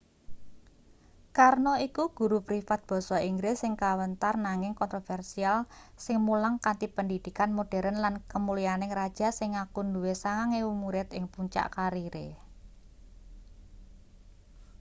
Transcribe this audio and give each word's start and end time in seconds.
karno 1.37 1.73
iku 1.87 2.03
guru 2.17 2.39
privat 2.49 2.81
basa 2.89 3.17
inggris 3.29 3.57
sing 3.61 3.73
kawentar 3.83 4.33
nanging 4.47 4.73
kontroversial 4.79 5.57
sing 6.05 6.17
mulang 6.27 6.55
kanthi 6.65 6.87
pendhidhikan 6.95 7.51
moderen 7.57 7.97
lan 8.03 8.15
kemulyaning 8.31 8.91
raja 8.99 9.27
sing 9.37 9.49
ngaku 9.55 9.79
duwe 9.93 10.13
9,000 10.23 10.81
murid 10.81 11.07
ing 11.17 11.23
puncak 11.33 11.67
karire 11.75 12.27